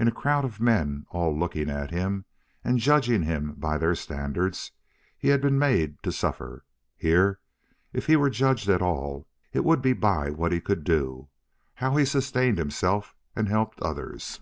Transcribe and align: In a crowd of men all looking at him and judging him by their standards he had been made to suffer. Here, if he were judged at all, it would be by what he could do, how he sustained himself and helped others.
In 0.00 0.08
a 0.08 0.10
crowd 0.10 0.44
of 0.44 0.58
men 0.60 1.06
all 1.10 1.32
looking 1.32 1.70
at 1.70 1.92
him 1.92 2.24
and 2.64 2.80
judging 2.80 3.22
him 3.22 3.52
by 3.52 3.78
their 3.78 3.94
standards 3.94 4.72
he 5.16 5.28
had 5.28 5.40
been 5.40 5.60
made 5.60 6.02
to 6.02 6.10
suffer. 6.10 6.64
Here, 6.96 7.38
if 7.92 8.06
he 8.06 8.16
were 8.16 8.30
judged 8.30 8.68
at 8.68 8.82
all, 8.82 9.28
it 9.52 9.62
would 9.64 9.80
be 9.80 9.92
by 9.92 10.30
what 10.30 10.50
he 10.50 10.60
could 10.60 10.82
do, 10.82 11.28
how 11.74 11.96
he 11.96 12.04
sustained 12.04 12.58
himself 12.58 13.14
and 13.36 13.48
helped 13.48 13.80
others. 13.80 14.40